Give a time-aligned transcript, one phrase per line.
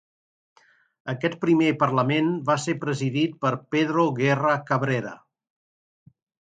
[1.13, 5.19] Aquest primer parlament va ser presidit per Pedro Guerra Cabrera.